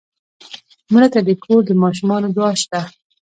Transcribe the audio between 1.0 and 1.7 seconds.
ته د کور